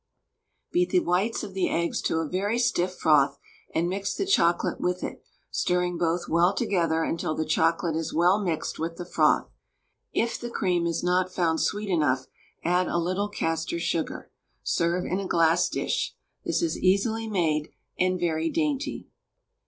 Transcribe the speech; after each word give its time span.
Beat 0.71 0.89
the 0.89 1.01
whites 1.01 1.43
of 1.43 1.53
the 1.53 1.69
eggs 1.69 2.01
to 2.01 2.15
a 2.17 2.27
very 2.27 2.57
stiff 2.57 2.95
froth, 2.95 3.37
and 3.75 3.87
mix 3.87 4.15
the 4.15 4.25
chocolate 4.25 4.81
with 4.81 5.03
it, 5.03 5.21
stirring 5.51 5.99
both 5.99 6.27
well 6.27 6.55
together 6.55 7.03
until 7.03 7.35
the 7.35 7.45
chocolate 7.45 7.95
is 7.95 8.11
well 8.11 8.39
mixed 8.39 8.79
with 8.79 8.97
the 8.97 9.05
froth. 9.05 9.51
It 10.11 10.39
the 10.41 10.49
cream 10.49 10.87
is 10.87 11.03
not 11.03 11.31
found 11.31 11.61
sweet 11.61 11.89
enough, 11.89 12.25
add 12.63 12.87
a 12.87 12.97
little 12.97 13.29
castor 13.29 13.77
sugar. 13.79 14.31
Serve 14.63 15.05
in 15.05 15.19
a 15.19 15.27
glass 15.27 15.69
dish. 15.69 16.15
This 16.45 16.63
is 16.63 16.79
easily 16.79 17.27
made, 17.27 17.69
and 17.99 18.19
very 18.19 18.49
dainty. 18.49 19.07